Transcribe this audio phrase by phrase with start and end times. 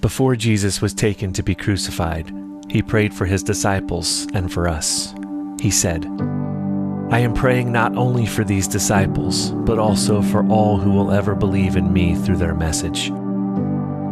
[0.00, 2.32] Before Jesus was taken to be crucified,
[2.70, 5.14] he prayed for his disciples and for us.
[5.60, 6.06] He said,
[7.10, 11.34] I am praying not only for these disciples, but also for all who will ever
[11.34, 13.10] believe in me through their message.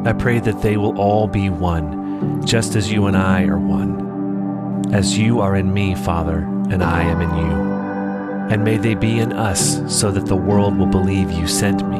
[0.04, 4.93] I pray that they will all be one, just as you and I are one.
[4.93, 8.52] As you are in me, Father, and I am in you.
[8.52, 11.98] And may they be in us, so that the world will believe you sent me.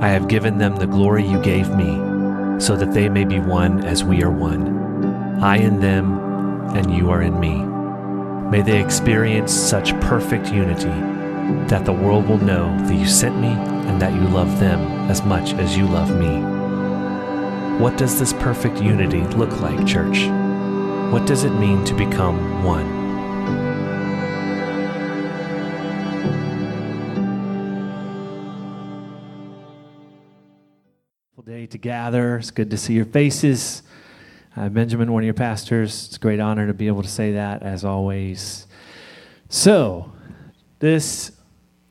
[0.00, 2.11] I have given them the glory you gave me
[2.62, 5.42] so that they may be one as we are one.
[5.42, 6.20] I in them,
[6.76, 7.56] and you are in me.
[8.50, 10.94] May they experience such perfect unity
[11.66, 14.78] that the world will know that you sent me and that you love them
[15.10, 16.40] as much as you love me.
[17.82, 20.28] What does this perfect unity look like, church?
[21.12, 23.01] What does it mean to become one?
[31.82, 32.38] Gather.
[32.38, 33.82] It's good to see your faces.
[34.56, 37.32] Uh, Benjamin, one of your pastors, it's a great honor to be able to say
[37.32, 38.66] that as always.
[39.48, 40.12] So,
[40.78, 41.32] this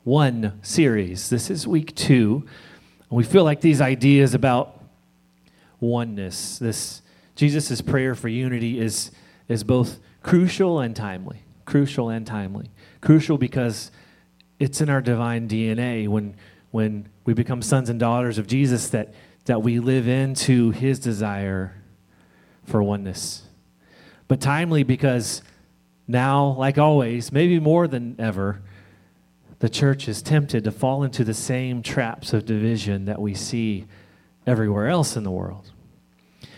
[0.02, 2.44] one series, this is week two.
[3.10, 4.82] We feel like these ideas about
[5.78, 7.02] oneness, this
[7.36, 9.10] Jesus' prayer for unity is,
[9.48, 11.42] is both crucial and timely.
[11.66, 12.70] Crucial and timely.
[13.00, 13.90] Crucial because
[14.58, 16.36] it's in our divine DNA when,
[16.70, 19.12] when we become sons and daughters of Jesus that
[19.44, 21.74] that we live into his desire
[22.64, 23.42] for oneness.
[24.28, 25.42] But timely because
[26.06, 28.62] now, like always, maybe more than ever,
[29.58, 33.86] the church is tempted to fall into the same traps of division that we see
[34.46, 35.70] everywhere else in the world.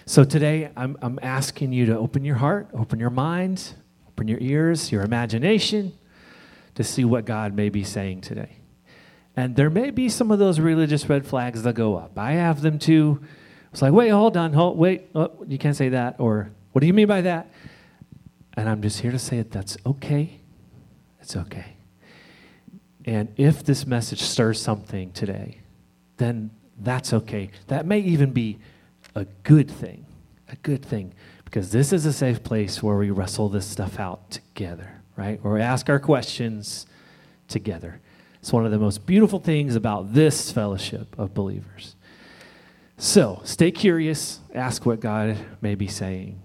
[0.06, 3.74] So today, I'm, I'm asking you to open your heart, open your mind,
[4.08, 5.92] open your ears, your imagination
[6.74, 8.58] to see what God may be saying today.
[9.36, 12.18] And there may be some of those religious red flags that go up.
[12.18, 13.20] I have them too.
[13.72, 16.16] It's like, wait, hold on, hold, wait, oh, you can't say that.
[16.18, 17.50] Or, what do you mean by that?
[18.56, 20.38] And I'm just here to say that that's okay.
[21.20, 21.76] It's okay.
[23.04, 25.58] And if this message stirs something today,
[26.16, 27.50] then that's okay.
[27.66, 28.58] That may even be
[29.14, 30.06] a good thing.
[30.48, 31.12] A good thing.
[31.44, 35.42] Because this is a safe place where we wrestle this stuff out together, right?
[35.42, 36.86] Where we ask our questions
[37.48, 38.00] together.
[38.44, 41.96] It's one of the most beautiful things about this fellowship of believers.
[42.98, 46.38] So stay curious, ask what God may be saying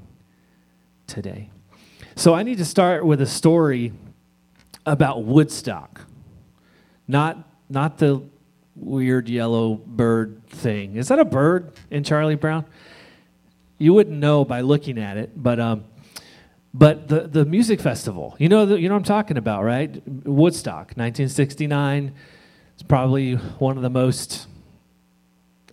[1.07, 1.49] today.
[2.15, 3.91] So I need to start with a story
[4.85, 5.99] about Woodstock.
[7.05, 7.37] Not,
[7.69, 8.23] not the
[8.77, 10.95] weird yellow bird thing.
[10.95, 12.63] Is that a bird in Charlie Brown?
[13.77, 15.83] You wouldn't know by looking at it, but um,
[16.73, 20.01] but the, the music festival, you know, the, you know what I'm talking about, right?
[20.25, 22.13] Woodstock, 1969.
[22.75, 24.47] It's probably one of the most,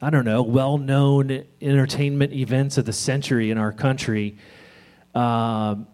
[0.00, 4.38] I don't know, well known entertainment events of the century in our country.
[5.14, 5.86] Um,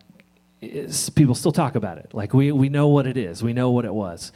[1.15, 2.15] people still talk about it.
[2.15, 4.33] Like, we, we know what it is, we know what it was.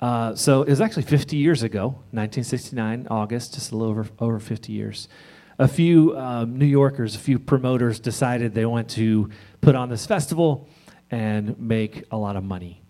[0.00, 4.38] Uh, so it was actually 50 years ago, 1969, August, just a little over, over
[4.38, 5.08] 50 years.
[5.58, 9.30] A few um, New Yorkers, a few promoters decided they wanted to
[9.60, 10.68] put on this festival
[11.10, 12.82] and make a lot of money.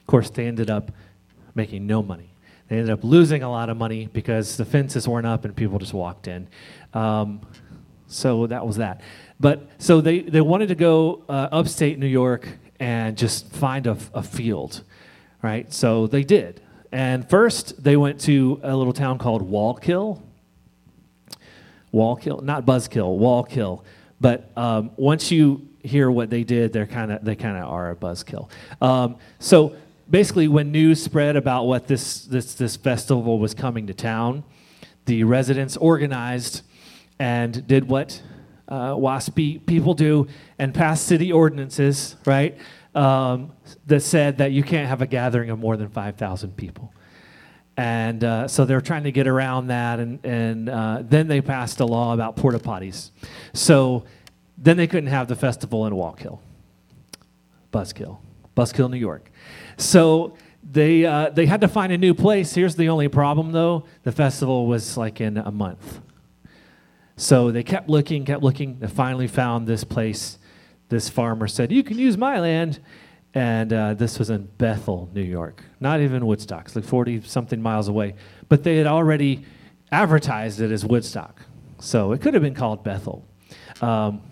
[0.00, 0.92] Of course, they ended up
[1.54, 2.30] making no money.
[2.68, 5.78] They ended up losing a lot of money because the fences weren't up and people
[5.78, 6.48] just walked in.
[6.94, 7.40] Um,
[8.06, 9.00] so that was that.
[9.38, 12.46] But so they, they wanted to go uh, upstate New York
[12.78, 14.82] and just find a, a field,
[15.42, 15.72] right?
[15.72, 16.60] So they did.
[16.92, 20.20] And first, they went to a little town called Wallkill.
[21.92, 23.84] Wallkill, not buzz kill, wall kill.
[24.20, 27.90] But um, once you hear what they did, they're kind of they kind of are
[27.90, 28.50] a buzzkill.
[28.80, 29.74] Um, so
[30.08, 34.44] basically, when news spread about what this this this festival was coming to town,
[35.06, 36.62] the residents organized
[37.18, 38.22] and did what
[38.68, 39.20] uh,
[39.66, 40.26] people do
[40.58, 42.56] and passed city ordinances, right?
[42.94, 43.52] Um,
[43.86, 46.92] that said that you can't have a gathering of more than five thousand people.
[47.80, 51.80] And uh, so they're trying to get around that, and, and uh, then they passed
[51.80, 53.10] a law about porta potties.
[53.54, 54.04] So
[54.58, 56.40] then they couldn't have the festival in Wallkill,
[57.72, 58.18] Buzzkill,
[58.54, 59.32] Buzzkill, New York.
[59.78, 62.52] So they, uh, they had to find a new place.
[62.52, 66.02] Here's the only problem, though the festival was like in a month.
[67.16, 68.78] So they kept looking, kept looking.
[68.78, 70.38] They finally found this place.
[70.90, 72.78] This farmer said, You can use my land.
[73.32, 75.62] And uh, this was in Bethel, New York.
[75.78, 76.66] Not even Woodstock.
[76.66, 78.14] It's like 40 something miles away.
[78.48, 79.44] But they had already
[79.92, 81.40] advertised it as Woodstock.
[81.78, 83.24] So it could have been called Bethel.
[83.80, 84.22] Um,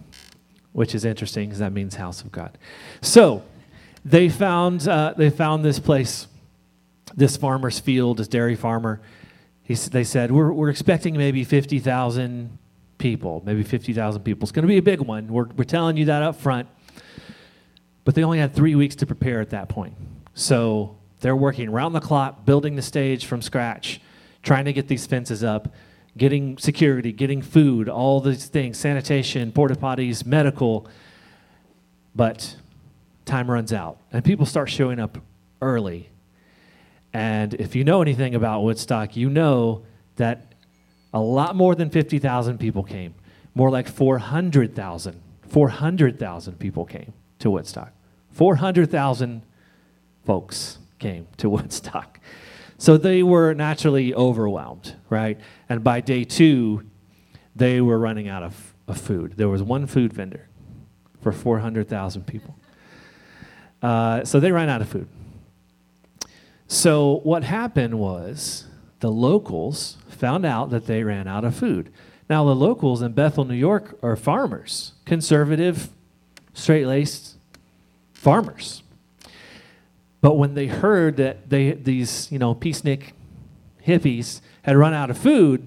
[0.79, 2.56] which is interesting because that means house of God.
[3.00, 3.43] So
[4.05, 6.29] they found, uh, they found this place,
[7.17, 9.01] this farmer's field, this dairy farmer.
[9.62, 12.59] He, they said, we're, we're expecting maybe 50,000
[12.99, 14.44] people, maybe 50,000 people.
[14.44, 15.27] It's going to be a big one.
[15.29, 16.69] We're, we're telling you that up front.
[18.08, 19.93] But they only had three weeks to prepare at that point.
[20.32, 24.00] So they're working around the clock, building the stage from scratch,
[24.43, 25.75] trying to get these fences up,
[26.16, 30.88] getting security, getting food, all these things, sanitation, porta potties, medical.
[32.16, 32.56] But
[33.26, 35.19] time runs out, and people start showing up
[35.60, 36.08] early.
[37.12, 39.84] And if you know anything about Woodstock, you know
[40.16, 40.55] that
[41.12, 43.14] a lot more than 50,000 people came.
[43.55, 45.20] More like 400,000.
[45.50, 47.93] 400,000 people came to Woodstock.
[48.33, 49.43] 400,000
[50.25, 52.21] folks came to Woodstock.
[52.79, 55.41] So they were naturally overwhelmed, right?
[55.69, 56.85] And by day two,
[57.57, 59.35] they were running out of, of food.
[59.37, 60.49] There was one food vendor
[61.21, 62.57] for 400,000 people.
[63.83, 65.09] Uh, so they ran out of food.
[66.69, 68.67] So what happened was
[69.01, 71.93] the locals found out that they ran out of food.
[72.29, 75.89] Now, the locals in Bethel, New York are farmers, conservative,
[76.53, 77.38] straight laced
[78.19, 78.82] farmers.
[80.20, 83.12] But when they heard that they, these, you know, peacenik
[83.87, 85.67] hippies had run out of food,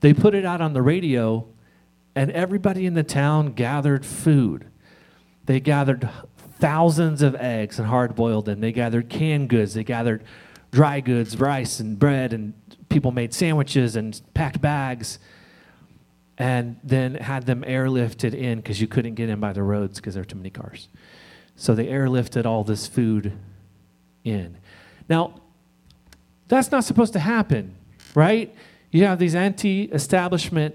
[0.00, 1.46] they put it out on the radio,
[2.16, 4.66] and everybody in the town gathered food.
[5.46, 6.08] They gathered
[6.58, 8.60] thousands of eggs and hard boiled them.
[8.60, 9.74] They gathered canned goods.
[9.74, 10.24] They gathered
[10.72, 12.54] dry goods, rice and bread, and
[12.88, 15.20] people made sandwiches and packed bags
[16.36, 20.14] and then had them airlifted in because you couldn't get in by the roads because
[20.14, 20.88] there were too many cars.
[21.56, 23.32] So they airlifted all this food
[24.24, 24.56] in.
[25.08, 25.40] Now,
[26.48, 27.74] that's not supposed to happen,
[28.14, 28.54] right?
[28.90, 30.74] You have these anti establishment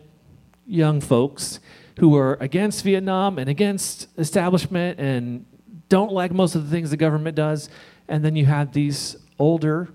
[0.66, 1.60] young folks
[2.00, 5.46] who are against Vietnam and against establishment and
[5.90, 7.70] don't like most of the things the government does.
[8.08, 9.90] And then you have these older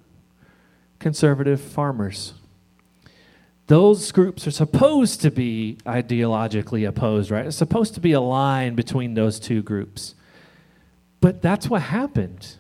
[0.98, 2.34] conservative farmers.
[3.66, 7.46] Those groups are supposed to be ideologically opposed, right?
[7.46, 10.14] It's supposed to be a line between those two groups.
[11.24, 12.56] But that's what happened.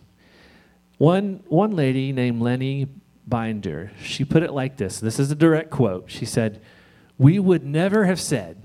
[0.96, 2.86] One, one lady named Lenny
[3.26, 6.10] Binder, she put it like this this is a direct quote.
[6.10, 6.62] She said,
[7.18, 8.56] We would never have said,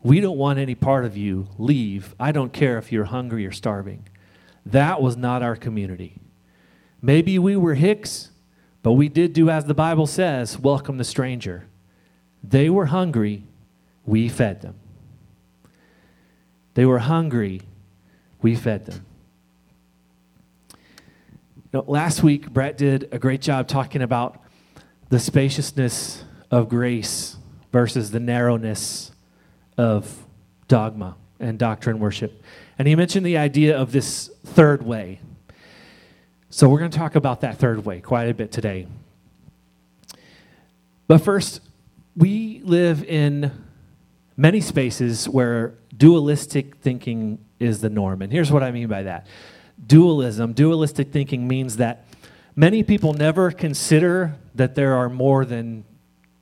[0.00, 2.14] We don't want any part of you, leave.
[2.20, 4.08] I don't care if you're hungry or starving.
[4.64, 6.20] That was not our community.
[7.00, 8.30] Maybe we were Hicks,
[8.84, 11.66] but we did do as the Bible says welcome the stranger.
[12.44, 13.42] They were hungry,
[14.06, 14.76] we fed them.
[16.74, 17.62] They were hungry,
[18.40, 19.04] we fed them.
[21.72, 24.42] Know, last week, Brett did a great job talking about
[25.08, 27.36] the spaciousness of grace
[27.72, 29.10] versus the narrowness
[29.78, 30.26] of
[30.68, 32.42] dogma and doctrine worship.
[32.78, 35.20] And he mentioned the idea of this third way.
[36.50, 38.86] So we're going to talk about that third way quite a bit today.
[41.06, 41.62] But first,
[42.14, 43.50] we live in
[44.36, 48.20] many spaces where dualistic thinking is the norm.
[48.20, 49.26] And here's what I mean by that
[49.86, 52.04] dualism, dualistic thinking means that
[52.56, 55.84] many people never consider that there are more than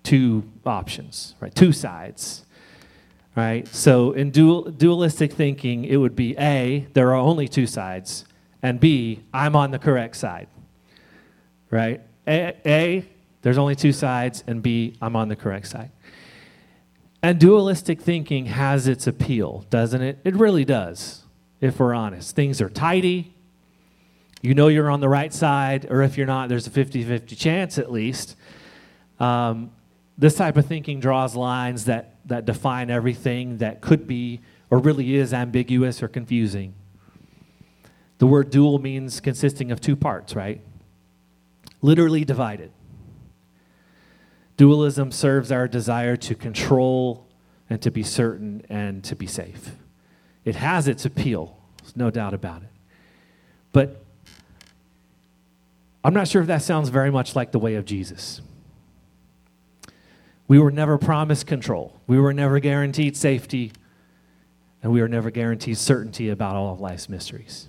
[0.03, 1.55] two options, right?
[1.55, 2.44] Two sides.
[3.37, 3.67] Right?
[3.69, 8.25] So in dual, dualistic thinking, it would be A, there are only two sides,
[8.61, 10.49] and B, I'm on the correct side.
[11.71, 12.03] Right?
[12.26, 13.05] A, A
[13.43, 15.91] there's only two sides, and B, I'm on the correct side.
[17.23, 20.19] And dualistic thinking has its appeal, doesn't it?
[20.25, 21.20] It really does,
[21.61, 22.35] if we're honest.
[22.35, 23.35] Things are tidy.
[24.43, 27.37] You know you're on the right side, or if you're not, there's a 50 50
[27.37, 28.37] chance at least.
[29.19, 29.73] Um,
[30.17, 34.40] this type of thinking draws lines that, that define everything that could be
[34.71, 36.75] or really is ambiguous or confusing.
[38.19, 40.61] The word dual means consisting of two parts, right?
[41.83, 42.71] Literally divided.
[44.57, 47.26] Dualism serves our desire to control
[47.71, 49.71] and to be certain and to be safe.
[50.44, 52.68] It has its appeal, there's no doubt about it.
[53.73, 54.04] But
[56.02, 58.40] I'm not sure if that sounds very much like the way of Jesus.
[60.49, 63.73] We were never promised control, we were never guaranteed safety,
[64.82, 67.68] and we were never guaranteed certainty about all of life's mysteries.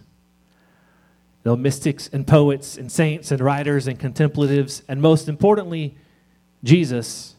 [1.44, 5.96] Though mystics and poets and saints and writers and contemplatives, and most importantly,
[6.64, 7.36] Jesus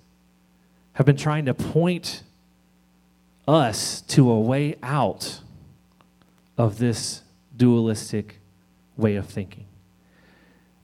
[0.95, 2.23] have been trying to point
[3.47, 5.41] us to a way out
[6.57, 7.23] of this
[7.57, 8.41] dualistic
[8.97, 9.67] way of thinking.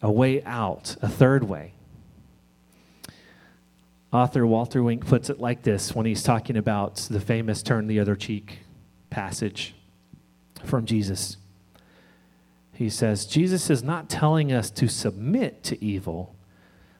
[0.02, 1.72] A way out, a third way.
[4.12, 8.00] Author Walter Wink puts it like this when he's talking about the famous turn the
[8.00, 8.60] other cheek
[9.10, 9.74] passage
[10.64, 11.36] from Jesus.
[12.72, 16.34] He says, Jesus is not telling us to submit to evil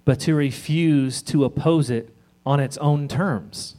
[0.09, 3.77] but to refuse to oppose it on its own terms.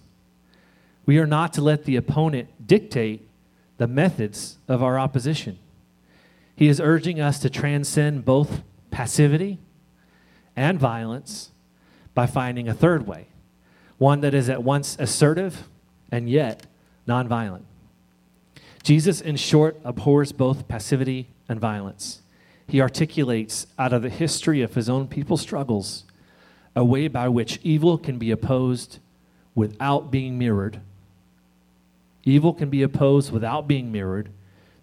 [1.09, 3.27] We are not to let the opponent dictate
[3.79, 5.57] the methods of our opposition.
[6.55, 8.61] He is urging us to transcend both
[8.91, 9.57] passivity
[10.55, 11.49] and violence
[12.13, 13.25] by finding a third way,
[13.97, 15.67] one that is at once assertive
[16.11, 16.67] and yet
[17.07, 17.63] nonviolent.
[18.83, 22.21] Jesus, in short, abhors both passivity and violence.
[22.67, 26.03] He articulates out of the history of his own people's struggles
[26.75, 28.99] a way by which evil can be opposed
[29.55, 30.81] without being mirrored.
[32.23, 34.29] Evil can be opposed without being mirrored,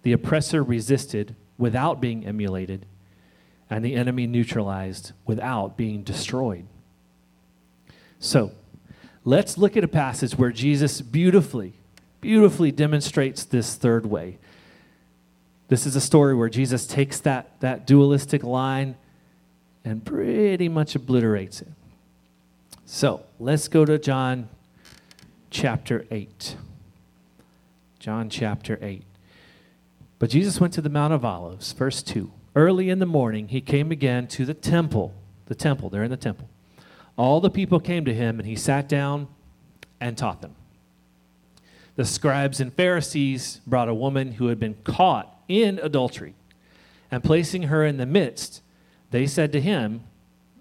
[0.03, 2.87] the oppressor resisted without being emulated,
[3.69, 6.67] and the enemy neutralized without being destroyed.
[8.19, 8.53] So,
[9.25, 11.75] let's look at a passage where Jesus beautifully,
[12.21, 14.39] beautifully demonstrates this third way.
[15.69, 18.97] This is a story where Jesus takes that, that dualistic line
[19.85, 21.69] and pretty much obliterates it.
[22.85, 24.49] So, let's go to John
[25.51, 26.57] chapter 8.
[28.07, 29.03] John chapter 8.
[30.21, 32.31] But Jesus went to the Mount of Olives, verse 2.
[32.55, 35.13] Early in the morning, he came again to the temple.
[35.47, 36.49] The temple, they're in the temple.
[37.17, 39.27] All the people came to him, and he sat down
[40.01, 40.55] and taught them.
[41.97, 46.37] The scribes and Pharisees brought a woman who had been caught in adultery,
[47.11, 48.63] and placing her in the midst,
[49.11, 50.05] they said to him,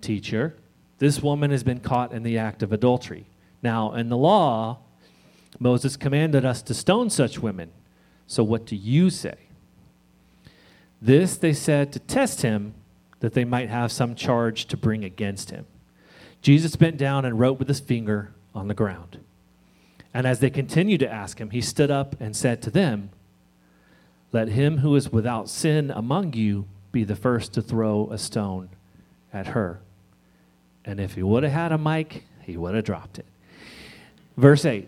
[0.02, 0.56] Teacher,
[0.98, 3.28] this woman has been caught in the act of adultery.
[3.62, 4.80] Now, in the law,
[5.60, 7.72] Moses commanded us to stone such women.
[8.28, 9.36] So, what do you say?
[11.02, 12.74] This they said to test him,
[13.26, 15.66] that they might have some charge to bring against him.
[16.42, 19.20] Jesus bent down and wrote with his finger on the ground.
[20.14, 23.10] And as they continued to ask him, he stood up and said to them,
[24.32, 28.70] Let him who is without sin among you be the first to throw a stone
[29.34, 29.80] at her.
[30.86, 33.26] And if he would have had a mic, he would have dropped it.
[34.38, 34.88] Verse 8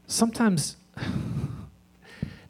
[0.11, 0.75] sometimes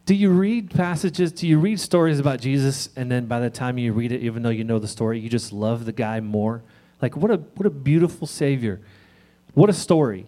[0.05, 3.77] do you read passages do you read stories about jesus and then by the time
[3.77, 6.63] you read it even though you know the story you just love the guy more?
[7.01, 8.81] Like what a what a beautiful savior.
[9.53, 10.25] What a story.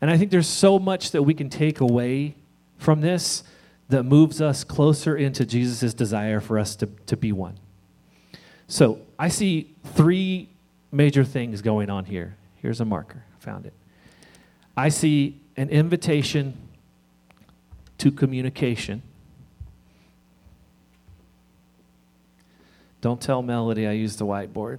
[0.00, 2.34] And i think there's so much that we can take away
[2.76, 3.42] from this
[3.88, 7.58] that moves us closer into jesus' desire for us to, to be one.
[8.68, 10.50] So i see three
[10.92, 12.36] major things going on here.
[12.56, 13.24] Here's a marker.
[13.40, 13.72] I found it.
[14.76, 16.56] I see an invitation
[17.98, 19.02] to communication.
[23.00, 24.78] Don't tell Melody I used the whiteboard.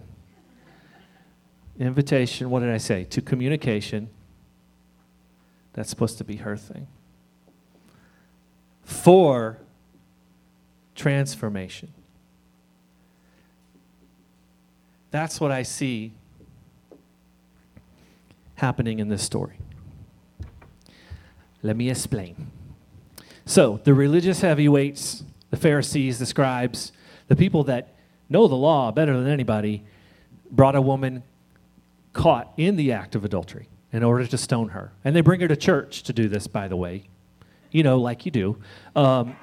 [1.80, 3.04] Invitation, what did I say?
[3.06, 4.10] To communication.
[5.74, 6.88] That's supposed to be her thing.
[8.84, 9.58] For
[10.96, 11.94] transformation.
[15.10, 16.14] That's what I see
[18.56, 19.58] happening in this story.
[21.64, 22.52] Let me explain.
[23.46, 26.92] So, the religious heavyweights, the Pharisees, the scribes,
[27.28, 27.96] the people that
[28.30, 29.84] know the law better than anybody,
[30.50, 31.24] brought a woman
[32.14, 34.92] caught in the act of adultery in order to stone her.
[35.04, 37.08] And they bring her to church to do this, by the way.
[37.72, 38.58] You know, like you do.
[38.96, 39.36] Um,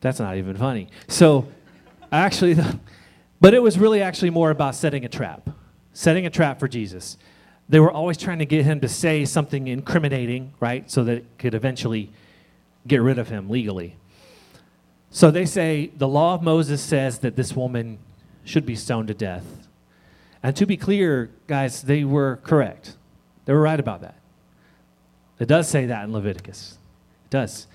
[0.00, 0.88] that's not even funny.
[1.08, 1.48] So,
[2.10, 2.56] actually,
[3.40, 5.50] but it was really actually more about setting a trap,
[5.92, 7.16] setting a trap for Jesus.
[7.70, 11.26] They were always trying to get him to say something incriminating, right, so that it
[11.38, 12.10] could eventually
[12.84, 13.96] get rid of him legally.
[15.10, 18.00] So they say the law of Moses says that this woman
[18.42, 19.68] should be stoned to death.
[20.42, 22.96] And to be clear, guys, they were correct.
[23.44, 24.16] They were right about that.
[25.38, 26.76] It does say that in Leviticus.
[27.26, 27.68] It does.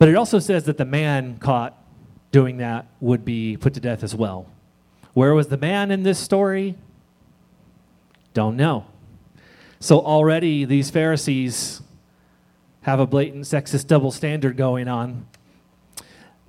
[0.00, 1.78] But it also says that the man caught
[2.32, 4.48] doing that would be put to death as well.
[5.14, 6.76] Where was the man in this story?
[8.34, 8.86] Don't know.
[9.80, 11.82] So already these Pharisees
[12.82, 15.26] have a blatant sexist double standard going on.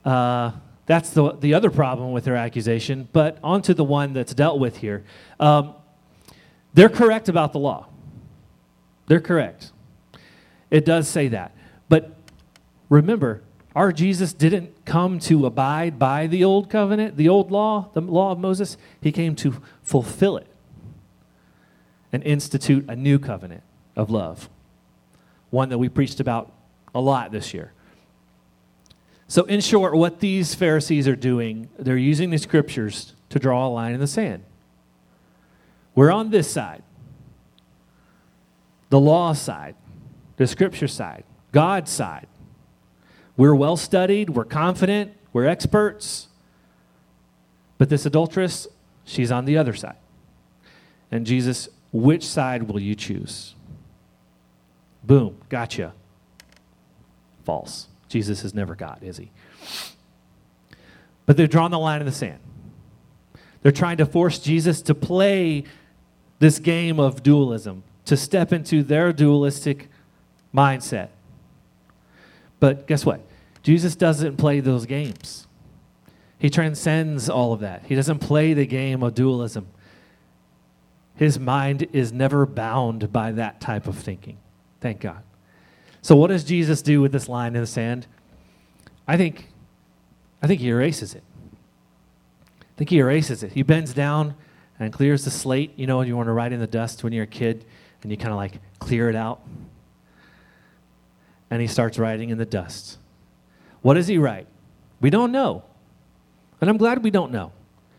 [0.05, 0.51] Uh,
[0.85, 3.07] that's the, the other problem with their accusation.
[3.11, 5.03] But on to the one that's dealt with here.
[5.39, 5.75] Um,
[6.73, 7.87] they're correct about the law.
[9.07, 9.71] They're correct.
[10.69, 11.55] It does say that.
[11.89, 12.15] But
[12.89, 13.43] remember,
[13.75, 18.31] our Jesus didn't come to abide by the old covenant, the old law, the law
[18.31, 18.77] of Moses.
[19.01, 20.47] He came to fulfill it.
[22.13, 23.63] And institute a new covenant
[23.95, 24.49] of love,
[25.49, 26.53] one that we preached about
[26.95, 27.73] a lot this year.
[29.27, 33.69] So, in short, what these Pharisees are doing, they're using the scriptures to draw a
[33.69, 34.43] line in the sand.
[35.95, 36.83] We're on this side,
[38.89, 39.75] the law side,
[40.37, 42.27] the scripture side, God's side.
[43.35, 46.27] We're well studied, we're confident, we're experts.
[47.79, 48.67] But this adulteress,
[49.03, 49.97] she's on the other side.
[51.11, 53.55] And Jesus, which side will you choose?
[55.03, 55.93] Boom, gotcha.
[57.45, 57.87] False.
[58.09, 59.31] Jesus is never God, is he?
[61.25, 62.39] But they're drawing the line in the sand.
[63.61, 65.63] They're trying to force Jesus to play
[66.39, 69.87] this game of dualism, to step into their dualistic
[70.53, 71.09] mindset.
[72.59, 73.21] But guess what?
[73.61, 75.47] Jesus doesn't play those games.
[76.37, 77.83] He transcends all of that.
[77.87, 79.67] He doesn't play the game of dualism.
[81.23, 84.39] His mind is never bound by that type of thinking.
[84.81, 85.23] Thank God.
[86.01, 88.07] So what does Jesus do with this line in the sand?
[89.07, 89.47] I think
[90.41, 91.23] I think he erases it.
[92.61, 93.53] I think he erases it.
[93.53, 94.35] He bends down
[94.77, 95.71] and clears the slate.
[95.77, 97.63] You know, you want to write in the dust when you're a kid
[98.01, 99.39] and you kind of like clear it out.
[101.49, 102.97] And he starts writing in the dust.
[103.81, 104.47] What does he write?
[104.99, 105.63] We don't know.
[106.59, 107.53] And I'm glad we don't know.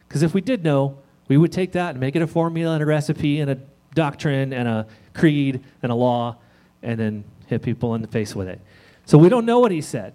[0.06, 2.82] Because if we did know, we would take that and make it a formula and
[2.82, 3.58] a recipe and a
[3.94, 6.36] doctrine and a creed and a law
[6.82, 8.60] and then hit people in the face with it.
[9.06, 10.14] So we don't know what he said.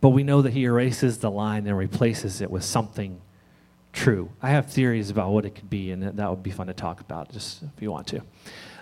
[0.00, 3.20] But we know that he erases the line and replaces it with something
[3.92, 4.30] true.
[4.42, 7.00] I have theories about what it could be, and that would be fun to talk
[7.00, 8.20] about, just if you want to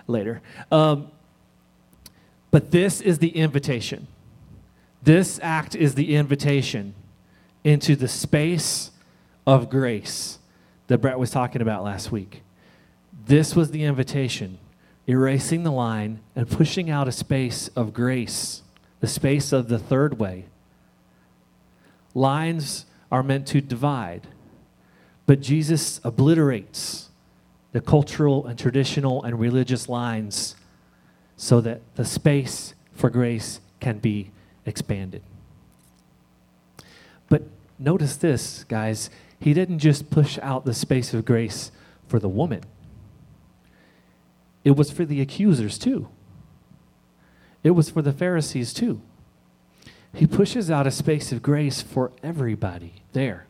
[0.07, 0.41] later.
[0.71, 1.09] Um,
[2.51, 4.07] but this is the invitation.
[5.01, 6.95] This act is the invitation
[7.63, 8.91] into the space
[9.45, 10.39] of grace
[10.87, 12.41] that Brett was talking about last week.
[13.25, 14.59] This was the invitation,
[15.07, 18.61] erasing the line and pushing out a space of grace,
[18.99, 20.45] the space of the third way.
[22.13, 24.27] Lines are meant to divide,
[25.25, 27.09] but Jesus obliterates
[27.71, 30.55] the cultural and traditional and religious lines
[31.35, 34.31] so that the space for grace can be
[34.65, 35.21] expanded.
[37.27, 37.43] But
[37.77, 39.09] notice this, guys.
[39.39, 41.71] He didn't just push out the space of grace
[42.07, 42.63] for the woman,
[44.63, 46.09] it was for the accusers too.
[47.63, 49.01] It was for the Pharisees too.
[50.13, 53.47] He pushes out a space of grace for everybody there.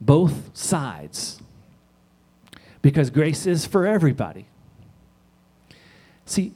[0.00, 1.40] Both sides.
[2.82, 4.46] Because grace is for everybody.
[6.26, 6.52] See,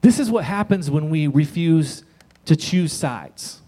[0.00, 2.04] this is what happens when we refuse
[2.44, 3.62] to choose sides.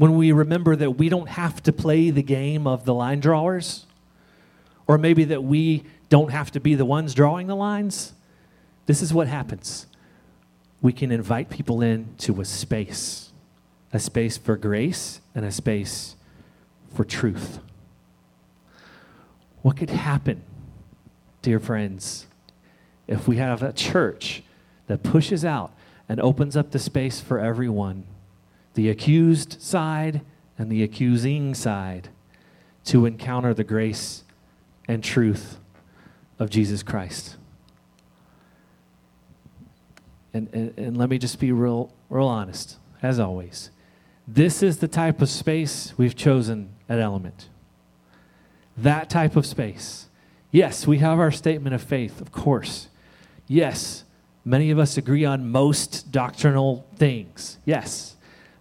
[0.00, 3.84] When we remember that we don't have to play the game of the line drawers,
[4.86, 8.14] or maybe that we don't have to be the ones drawing the lines.
[8.86, 9.84] This is what happens
[10.80, 13.30] we can invite people into a space,
[13.92, 16.16] a space for grace and a space
[16.94, 17.58] for truth.
[19.60, 20.42] What could happen,
[21.42, 22.26] dear friends,
[23.06, 24.44] if we have a church
[24.86, 25.74] that pushes out
[26.08, 28.06] and opens up the space for everyone,
[28.80, 30.22] the accused side
[30.56, 32.08] and the accusing side,
[32.84, 34.24] to encounter the grace
[34.88, 35.58] and truth
[36.38, 37.36] of Jesus Christ?
[40.32, 43.70] and, and, and let me just be real, real honest, as always.
[44.26, 47.48] This is the type of space we've chosen at Element.
[48.76, 50.06] That type of space.
[50.52, 52.88] Yes, we have our statement of faith, of course.
[53.46, 54.04] Yes,
[54.44, 57.58] many of us agree on most doctrinal things.
[57.64, 58.16] Yes.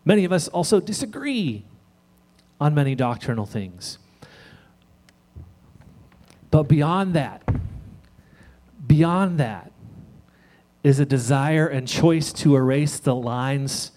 [0.05, 1.65] Many of us also disagree
[2.59, 3.97] on many doctrinal things.
[6.51, 7.43] But beyond that,
[8.85, 9.71] beyond that,
[10.83, 13.91] is a desire and choice to erase the lines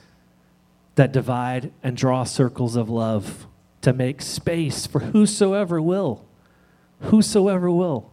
[0.96, 3.46] that divide and draw circles of love,
[3.80, 6.24] to make space for whosoever will.
[7.00, 8.12] Whosoever will.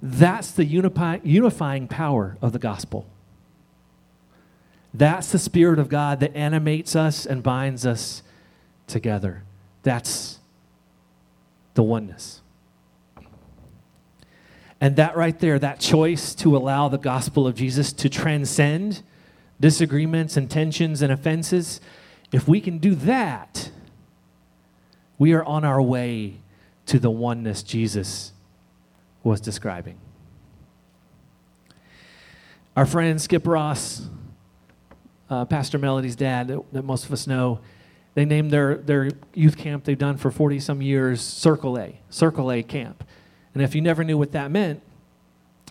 [0.00, 3.06] That's the unify, unifying power of the gospel.
[4.94, 8.22] That's the Spirit of God that animates us and binds us
[8.86, 9.42] together.
[9.82, 10.38] That's
[11.74, 12.42] the oneness.
[14.80, 19.02] And that right there, that choice to allow the gospel of Jesus to transcend
[19.60, 21.80] disagreements and tensions and offenses,
[22.32, 23.70] if we can do that,
[25.18, 26.38] we are on our way
[26.86, 28.32] to the oneness Jesus
[29.22, 29.98] was describing.
[32.76, 34.08] Our friend Skip Ross,
[35.32, 37.58] uh, Pastor Melody's dad, that, that most of us know,
[38.14, 42.52] They named their, their youth camp they've done for 40 some years Circle A, Circle
[42.52, 43.02] A Camp.
[43.54, 44.82] And if you never knew what that meant,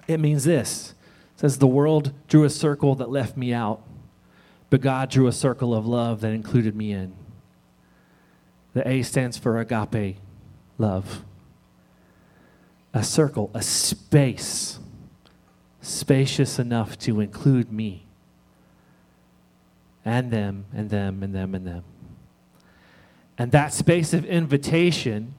[0.08, 0.96] it means this.
[1.36, 3.84] It says, The world drew a circle that left me out,
[4.72, 7.14] but God drew a circle of love that included me in.
[8.74, 10.18] The A stands for agape
[10.80, 11.24] love.
[12.96, 14.80] A circle, a space,
[15.82, 18.08] spacious enough to include me
[20.04, 21.84] and them and them and them and them.
[23.38, 25.34] And that space of invitation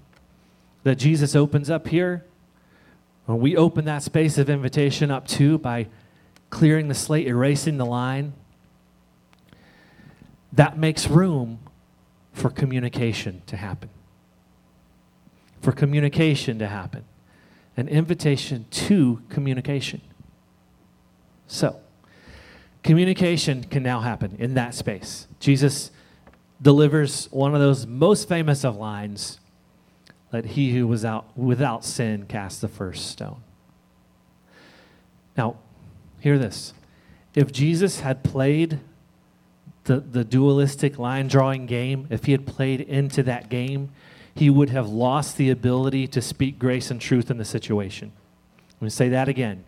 [0.83, 2.25] that Jesus opens up here,
[3.27, 5.87] when we open that space of invitation up too by
[6.51, 8.33] clearing the slate, erasing the line,
[10.53, 11.61] that makes room
[12.33, 13.89] for communication to happen.
[15.61, 17.05] For communication to happen.
[17.77, 20.01] An invitation to communication.
[21.47, 21.77] So,
[22.83, 25.27] communication can now happen in that space.
[25.41, 25.91] Jesus
[26.61, 29.39] delivers one of those most famous of lines
[30.33, 33.43] let he who was out without sin cast the first stone.
[35.37, 35.57] Now,
[36.21, 36.73] hear this.
[37.35, 38.81] If Jesus had played
[39.85, 43.91] the, the dualistic line drawing game, if he had played into that game,
[44.35, 48.13] he would have lost the ability to speak grace and truth in the situation.
[48.81, 49.65] Let me say that again.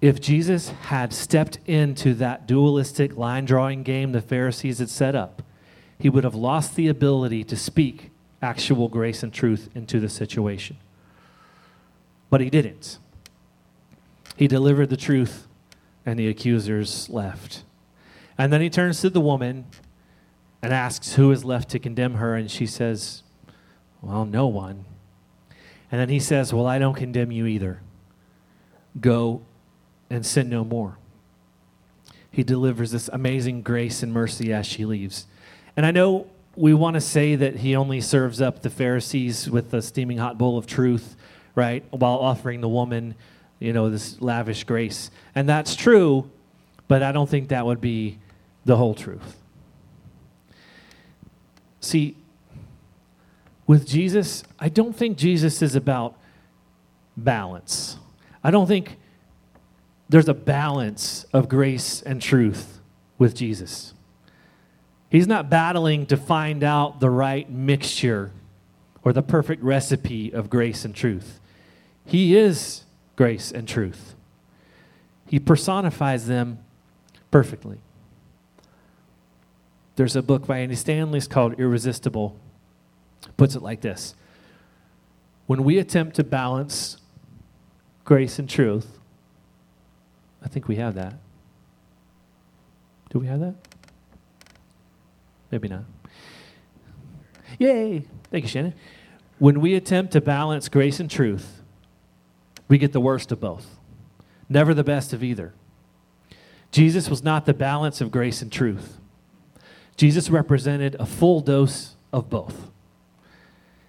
[0.00, 5.42] If Jesus had stepped into that dualistic line drawing game the Pharisees had set up,
[5.98, 8.10] he would have lost the ability to speak
[8.40, 10.78] actual grace and truth into the situation.
[12.30, 12.98] But he didn't.
[14.36, 15.46] He delivered the truth,
[16.06, 17.64] and the accusers left.
[18.38, 19.66] And then he turns to the woman
[20.62, 23.22] and asks who is left to condemn her, and she says,
[24.00, 24.86] Well, no one.
[25.92, 27.82] And then he says, Well, I don't condemn you either.
[28.98, 29.42] Go
[30.10, 30.98] and sin no more.
[32.30, 35.26] He delivers this amazing grace and mercy as she leaves.
[35.76, 39.72] And I know we want to say that he only serves up the Pharisees with
[39.72, 41.16] a steaming hot bowl of truth,
[41.54, 43.14] right, while offering the woman,
[43.58, 45.10] you know, this lavish grace.
[45.34, 46.30] And that's true,
[46.88, 48.18] but I don't think that would be
[48.64, 49.36] the whole truth.
[51.80, 52.16] See,
[53.66, 56.16] with Jesus, I don't think Jesus is about
[57.16, 57.96] balance.
[58.42, 58.98] I don't think
[60.10, 62.80] there's a balance of grace and truth
[63.16, 63.94] with Jesus.
[65.08, 68.32] He's not battling to find out the right mixture
[69.04, 71.38] or the perfect recipe of grace and truth.
[72.04, 72.82] He is
[73.14, 74.16] grace and truth.
[75.26, 76.58] He personifies them
[77.30, 77.78] perfectly.
[79.94, 82.36] There's a book by Andy Stanley called Irresistible.
[83.36, 84.16] Puts it like this
[85.46, 86.96] When we attempt to balance
[88.04, 88.99] grace and truth,
[90.42, 91.14] I think we have that.
[93.10, 93.54] Do we have that?
[95.50, 95.84] Maybe not.
[97.58, 98.04] Yay!
[98.30, 98.74] Thank you, Shannon.
[99.38, 101.60] When we attempt to balance grace and truth,
[102.68, 103.78] we get the worst of both,
[104.48, 105.52] never the best of either.
[106.70, 108.98] Jesus was not the balance of grace and truth.
[109.96, 112.70] Jesus represented a full dose of both.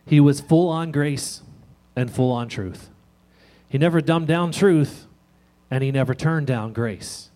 [0.05, 1.43] He was full on grace
[1.95, 2.89] and full on truth.
[3.69, 5.05] He never dumbed down truth
[5.71, 7.29] and he never turned down grace.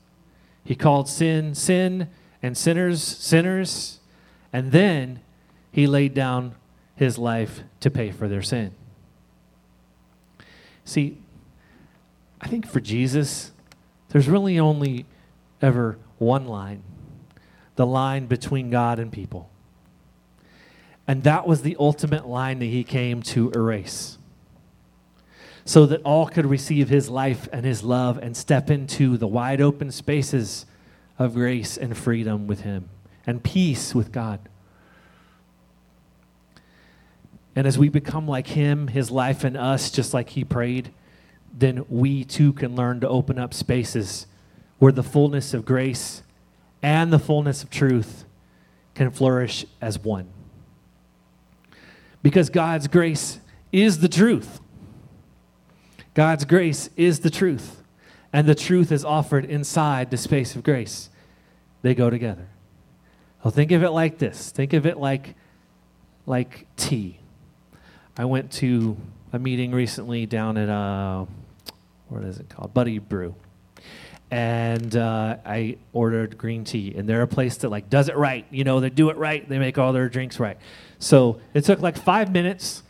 [0.64, 2.10] He called sin sin
[2.44, 4.00] and sinners sinners
[4.54, 5.22] and then
[5.72, 6.56] he laid down
[6.96, 8.72] his life to pay for their sin.
[10.84, 11.18] See,
[12.40, 13.52] I think for Jesus,
[14.10, 15.06] there's really only
[15.62, 16.84] ever one line
[17.76, 19.50] the line between God and people.
[21.08, 24.18] And that was the ultimate line that he came to erase.
[25.66, 29.62] So that all could receive his life and his love and step into the wide
[29.62, 30.66] open spaces
[31.18, 32.90] of grace and freedom with him
[33.26, 34.40] and peace with God.
[37.56, 40.92] And as we become like Him, His life and us, just like He prayed,
[41.54, 44.28] then we too can learn to open up spaces
[44.78, 46.22] where the fullness of grace
[46.84, 48.26] and the fullness of truth
[48.94, 50.28] can flourish as one.
[52.22, 53.40] Because God's grace
[53.72, 54.60] is the truth.
[56.16, 57.84] God's grace is the truth.
[58.34, 61.10] And the truth is offered inside the space of grace.
[61.84, 62.48] They go together.
[63.44, 64.50] Well, think of it like this.
[64.50, 65.36] Think of it like,
[66.26, 67.20] like tea.
[68.18, 68.98] I went to
[69.32, 71.26] a meeting recently down at, uh,
[72.10, 72.74] what is it called?
[72.74, 73.36] Buddy Brew.
[74.32, 78.46] And uh, I ordered green tea, and they're a place that like does it right.
[78.50, 79.48] You know, they do it right.
[79.48, 80.58] They make all their drinks right.
[80.98, 82.84] So it took like five minutes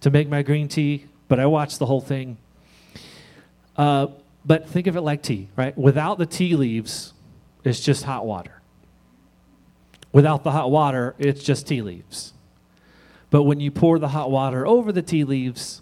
[0.00, 2.36] to make my green tea, but I watched the whole thing.
[3.76, 4.08] Uh,
[4.44, 5.76] but think of it like tea, right?
[5.76, 7.12] Without the tea leaves,
[7.64, 8.60] it's just hot water.
[10.12, 12.34] Without the hot water, it's just tea leaves.
[13.30, 15.80] But when you pour the hot water over the tea leaves,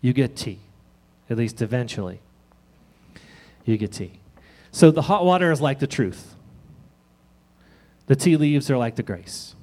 [0.00, 0.58] you get tea,
[1.30, 2.20] at least eventually.
[3.64, 4.20] You get tea.
[4.72, 6.34] So the hot water is like the truth,
[8.06, 9.54] the tea leaves are like the grace.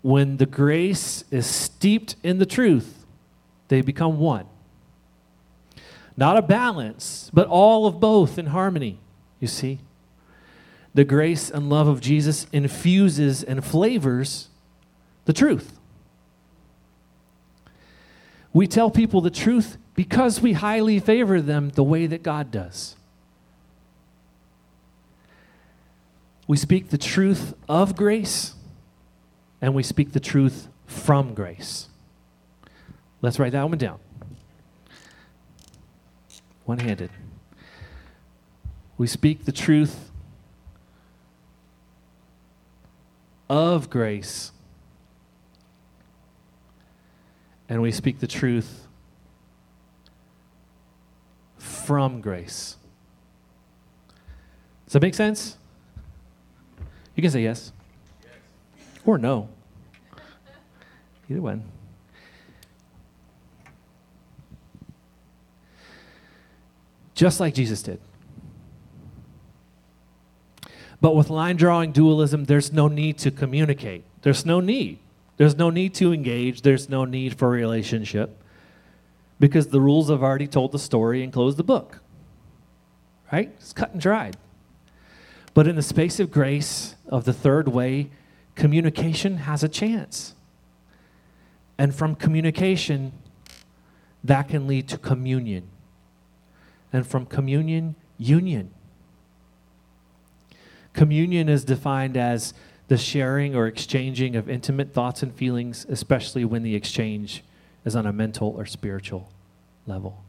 [0.00, 3.04] When the grace is steeped in the truth,
[3.68, 4.46] they become one.
[6.16, 8.98] Not a balance, but all of both in harmony,
[9.40, 9.80] you see.
[10.94, 14.48] The grace and love of Jesus infuses and flavors
[15.24, 15.78] the truth.
[18.52, 22.96] We tell people the truth because we highly favor them the way that God does.
[26.46, 28.54] We speak the truth of grace
[29.62, 31.88] and we speak the truth from grace.
[33.22, 34.00] Let's write that one down.
[36.64, 37.10] One handed.
[38.96, 40.10] We speak the truth
[43.48, 44.52] of grace
[47.68, 48.86] and we speak the truth
[51.58, 52.76] from grace.
[54.84, 55.56] Does that make sense?
[57.16, 57.72] You can say yes,
[58.22, 58.82] yes.
[59.06, 59.48] or no.
[61.30, 61.64] Either one.
[67.22, 68.00] Just like Jesus did.
[71.00, 74.02] But with line drawing dualism, there's no need to communicate.
[74.22, 74.98] There's no need.
[75.36, 78.42] There's no need to engage, there's no need for relationship
[79.38, 82.00] because the rules have already told the story and closed the book.
[83.30, 83.52] Right?
[83.60, 84.36] It's cut and dried.
[85.54, 88.10] But in the space of grace, of the third way,
[88.56, 90.34] communication has a chance.
[91.78, 93.12] And from communication,
[94.24, 95.68] that can lead to communion.
[96.92, 98.72] And from communion, union.
[100.92, 102.52] Communion is defined as
[102.88, 107.42] the sharing or exchanging of intimate thoughts and feelings, especially when the exchange
[107.84, 109.30] is on a mental or spiritual
[109.86, 110.22] level.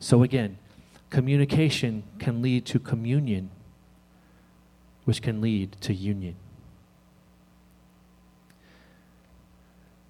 [0.00, 0.58] So, again,
[1.10, 3.50] communication can lead to communion,
[5.04, 6.36] which can lead to union.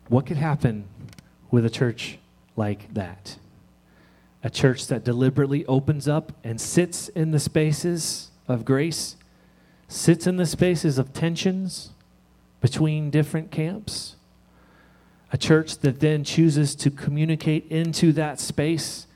[0.08, 0.84] What could happen
[1.50, 2.18] with a church
[2.56, 3.36] like that?
[4.44, 9.16] A church that deliberately opens up and sits in the spaces of grace
[9.88, 11.90] sits in the spaces of tensions
[12.60, 14.16] between different camps.
[15.32, 19.06] A church that then chooses to communicate into that space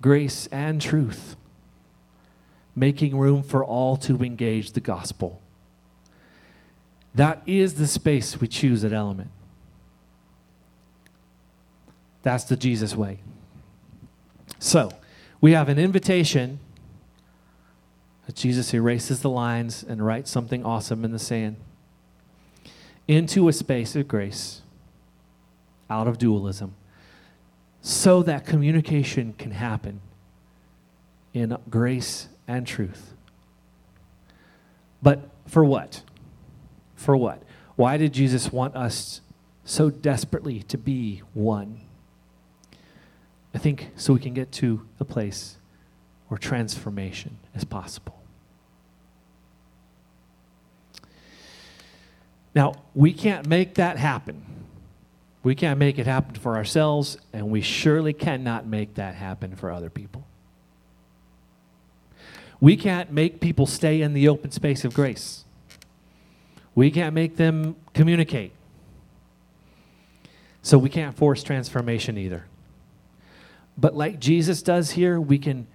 [0.00, 1.34] grace and truth,
[2.76, 5.40] making room for all to engage the gospel.
[7.14, 9.30] That is the space we choose at Element.
[12.22, 13.20] That's the Jesus way.
[14.64, 14.90] So,
[15.42, 16.58] we have an invitation
[18.24, 21.56] that Jesus erases the lines and writes something awesome in the sand
[23.06, 24.62] into a space of grace
[25.90, 26.74] out of dualism
[27.82, 30.00] so that communication can happen
[31.34, 33.12] in grace and truth.
[35.02, 36.00] But for what?
[36.96, 37.42] For what?
[37.76, 39.20] Why did Jesus want us
[39.66, 41.82] so desperately to be one?
[43.54, 45.56] I think so we can get to a place
[46.28, 48.20] where transformation is possible.
[52.54, 54.44] Now, we can't make that happen.
[55.42, 59.70] We can't make it happen for ourselves, and we surely cannot make that happen for
[59.70, 60.26] other people.
[62.60, 65.44] We can't make people stay in the open space of grace.
[66.74, 68.52] We can't make them communicate.
[70.62, 72.46] So we can't force transformation either.
[73.76, 75.66] But like Jesus does here, we can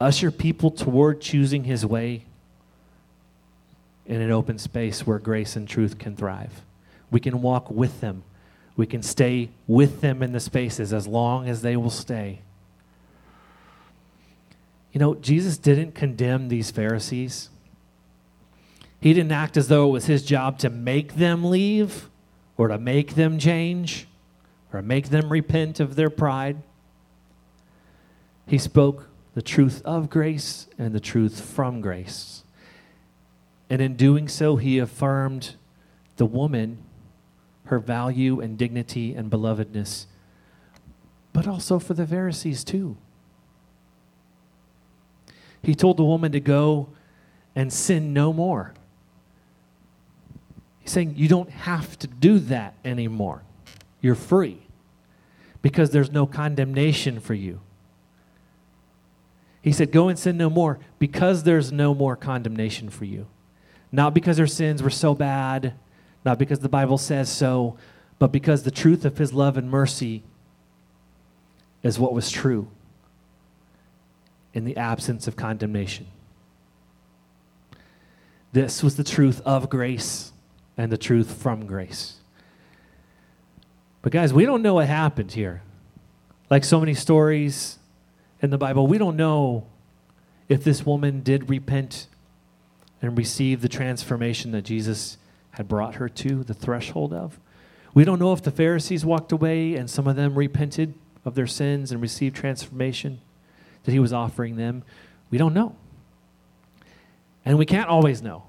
[0.00, 2.24] usher people toward choosing his way
[4.06, 6.62] in an open space where grace and truth can thrive.
[7.10, 8.22] We can walk with them.
[8.76, 12.40] We can stay with them in the spaces as long as they will stay.
[14.92, 17.50] You know, Jesus didn't condemn these Pharisees.
[19.00, 22.08] He didn't act as though it was his job to make them leave
[22.56, 24.06] or to make them change
[24.72, 26.56] or make them repent of their pride.
[28.48, 32.44] He spoke the truth of grace and the truth from grace.
[33.68, 35.54] And in doing so, he affirmed
[36.16, 36.78] the woman,
[37.66, 40.06] her value and dignity and belovedness,
[41.34, 42.96] but also for the Pharisees too.
[45.62, 46.88] He told the woman to go
[47.54, 48.72] and sin no more.
[50.80, 53.42] He's saying you don't have to do that anymore.
[54.00, 54.62] You're free
[55.60, 57.60] because there's no condemnation for you.
[59.62, 63.26] He said, Go and sin no more because there's no more condemnation for you.
[63.90, 65.74] Not because their sins were so bad,
[66.24, 67.76] not because the Bible says so,
[68.18, 70.22] but because the truth of his love and mercy
[71.82, 72.68] is what was true
[74.52, 76.06] in the absence of condemnation.
[78.52, 80.32] This was the truth of grace
[80.76, 82.14] and the truth from grace.
[84.02, 85.62] But, guys, we don't know what happened here.
[86.50, 87.77] Like so many stories
[88.40, 89.66] in the Bible, we don't know
[90.48, 92.06] if this woman did repent
[93.02, 95.18] and receive the transformation that Jesus
[95.52, 97.38] had brought her to the threshold of.
[97.94, 101.46] We don't know if the Pharisees walked away and some of them repented of their
[101.46, 103.20] sins and received transformation
[103.84, 104.84] that he was offering them.
[105.30, 105.74] We don't know.
[107.44, 108.44] And we can't always know.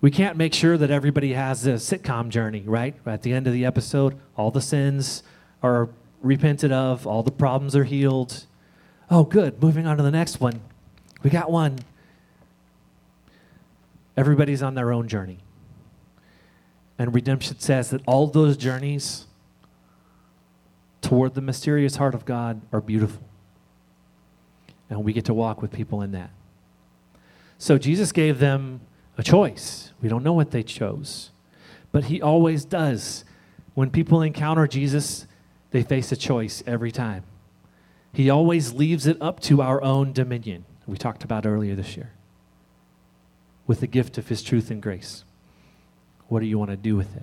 [0.00, 2.94] We can't make sure that everybody has a sitcom journey, right?
[3.04, 5.24] At the end of the episode, all the sins
[5.62, 5.88] are
[6.22, 8.46] repented of, all the problems are healed.
[9.10, 9.62] Oh, good.
[9.62, 10.60] Moving on to the next one.
[11.22, 11.78] We got one.
[14.16, 15.38] Everybody's on their own journey.
[16.98, 19.26] And redemption says that all those journeys
[21.00, 23.22] toward the mysterious heart of God are beautiful.
[24.90, 26.30] And we get to walk with people in that.
[27.58, 28.80] So Jesus gave them
[29.16, 29.92] a choice.
[30.02, 31.30] We don't know what they chose,
[31.92, 33.24] but He always does.
[33.74, 35.27] When people encounter Jesus,
[35.70, 37.24] they face a choice every time.
[38.12, 40.64] He always leaves it up to our own dominion.
[40.86, 42.10] We talked about earlier this year
[43.66, 45.24] with the gift of His truth and grace.
[46.28, 47.22] What do you want to do with it?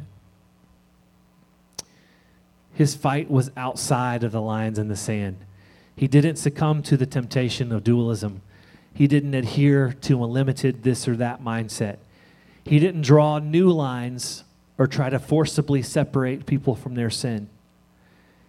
[2.73, 5.37] His fight was outside of the lines in the sand.
[5.95, 8.41] He didn't succumb to the temptation of dualism.
[8.93, 11.97] He didn't adhere to a limited this or that mindset.
[12.63, 14.43] He didn't draw new lines
[14.77, 17.49] or try to forcibly separate people from their sin.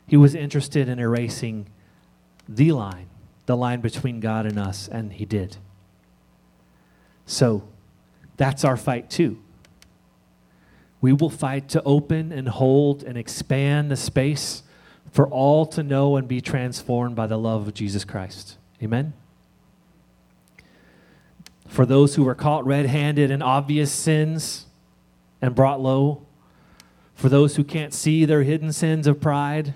[0.06, 1.66] He was interested in erasing
[2.48, 3.08] the line,
[3.46, 5.56] the line between God and us, and he did.
[7.26, 7.66] So
[8.36, 9.38] that's our fight too.
[11.00, 14.62] We will fight to open and hold and expand the space
[15.12, 18.58] for all to know and be transformed by the love of Jesus Christ.
[18.82, 19.12] Amen?
[21.68, 24.66] For those who were caught red handed in obvious sins
[25.42, 26.22] and brought low,
[27.14, 29.74] for those who can't see their hidden sins of pride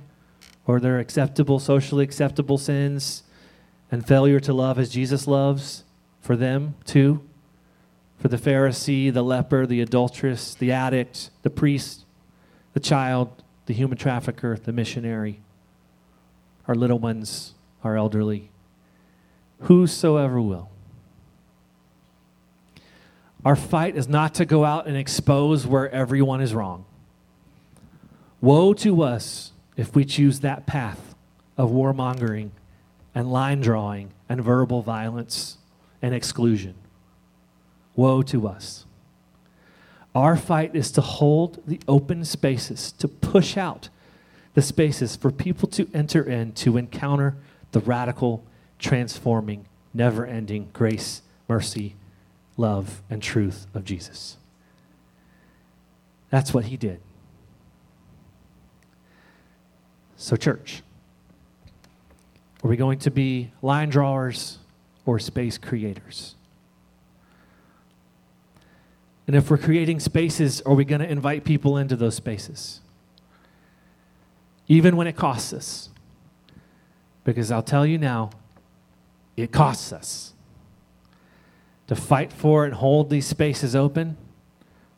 [0.67, 3.23] or their acceptable, socially acceptable sins
[3.91, 5.85] and failure to love as Jesus loves,
[6.21, 7.23] for them too
[8.21, 12.05] for the Pharisee, the leper, the adulteress, the addict, the priest,
[12.75, 15.41] the child, the human trafficker, the missionary,
[16.69, 18.51] our little ones, our elderly,
[19.61, 20.69] whosoever will.
[23.43, 26.85] Our fight is not to go out and expose where everyone is wrong.
[28.43, 31.15] Woe to us if we choose that path
[31.57, 32.51] of warmongering
[33.15, 35.57] and line drawing and verbal violence
[36.03, 36.75] and exclusion.
[37.97, 38.85] Woe to us.
[40.15, 43.89] Our fight is to hold the open spaces, to push out
[44.53, 47.37] the spaces for people to enter in to encounter
[47.73, 48.45] the radical,
[48.79, 49.65] transforming,
[49.95, 51.95] never ending grace, mercy,
[52.59, 54.37] love, and truth of Jesus.
[56.29, 57.01] That's what he did.
[60.23, 60.83] So, church,
[62.63, 64.59] are we going to be line drawers
[65.07, 66.35] or space creators?
[69.27, 72.83] And if we're creating spaces, are we going to invite people into those spaces?
[74.69, 75.89] Even when it costs us.
[77.25, 78.29] Because I'll tell you now,
[79.39, 80.35] it costs us
[81.87, 84.19] to fight for and hold these spaces open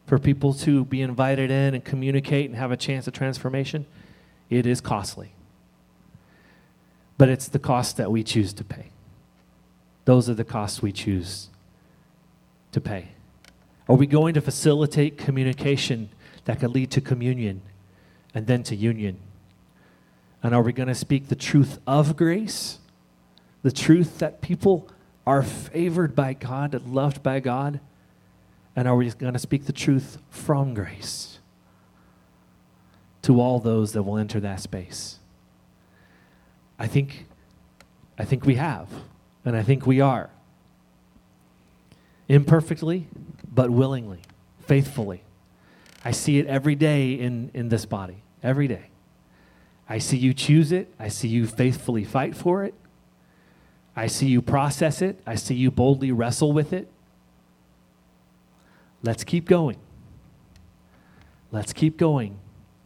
[0.05, 3.87] for people to be invited in and communicate and have a chance of transformation.
[4.53, 5.33] It is costly.
[7.17, 8.91] But it's the cost that we choose to pay.
[10.05, 11.49] Those are the costs we choose
[12.73, 13.09] to pay.
[13.89, 16.11] Are we going to facilitate communication
[16.45, 17.63] that could lead to communion
[18.35, 19.17] and then to union?
[20.43, 22.79] And are we going to speak the truth of grace?
[23.63, 24.87] The truth that people
[25.27, 27.81] are favored by God and loved by God?
[28.77, 31.39] And are we going to speak the truth from grace
[33.23, 35.19] to all those that will enter that space?
[36.79, 37.27] I think,
[38.19, 38.89] I think we have,
[39.45, 40.31] and I think we are.
[42.29, 43.07] Imperfectly,
[43.53, 44.21] but willingly,
[44.67, 45.23] faithfully.
[46.05, 48.87] I see it every day in, in this body, every day.
[49.89, 50.93] I see you choose it.
[50.99, 52.75] I see you faithfully fight for it.
[53.95, 55.21] I see you process it.
[55.27, 56.89] I see you boldly wrestle with it.
[59.03, 59.77] Let's keep going.
[61.51, 62.39] Let's keep going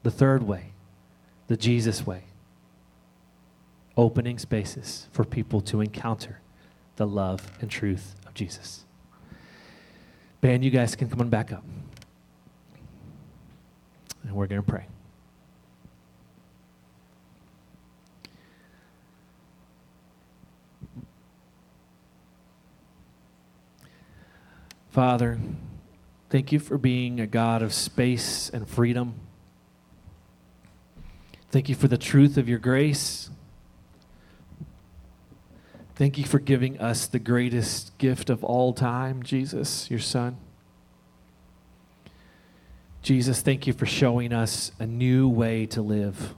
[0.06, 0.66] the third way,
[1.48, 2.22] the Jesus way.
[3.96, 6.38] Opening spaces for people to encounter
[6.94, 8.84] the love and truth of Jesus.
[10.40, 11.64] Band, you guys can come on back up.
[14.22, 14.86] And we're going to pray.
[24.90, 25.40] Father,
[26.30, 29.25] thank you for being a God of space and freedom.
[31.56, 33.30] Thank you for the truth of your grace.
[35.94, 40.36] Thank you for giving us the greatest gift of all time, Jesus, your Son.
[43.00, 46.34] Jesus, thank you for showing us a new way to live.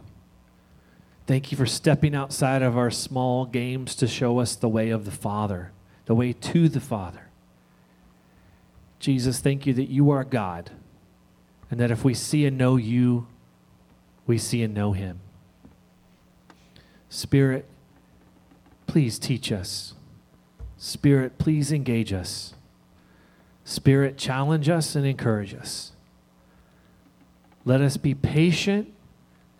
[1.26, 5.04] Thank you for stepping outside of our small games to show us the way of
[5.04, 5.72] the Father,
[6.04, 7.26] the way to the Father.
[9.00, 10.70] Jesus, thank you that you are God,
[11.72, 13.26] and that if we see and know you,
[14.28, 15.18] we see and know him.
[17.08, 17.66] Spirit,
[18.86, 19.94] please teach us.
[20.76, 22.54] Spirit, please engage us.
[23.64, 25.92] Spirit, challenge us and encourage us.
[27.64, 28.92] Let us be patient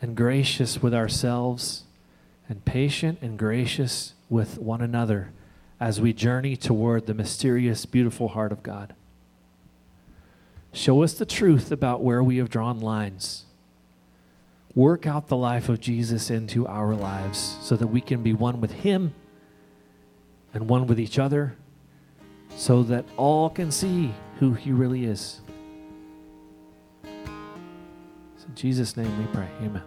[0.01, 1.85] and gracious with ourselves
[2.49, 5.33] and patient and gracious with one another
[5.81, 8.95] as we journey toward the mysterious, beautiful heart of God.
[10.73, 13.47] Show us the truth about where we have drawn lines.
[14.79, 18.61] Work out the life of Jesus into our lives so that we can be one
[18.61, 19.12] with Him
[20.55, 21.57] and one with each other
[22.55, 25.41] so that all can see who He really is.
[27.05, 29.49] in Jesus' name we pray.
[29.62, 29.83] Amen.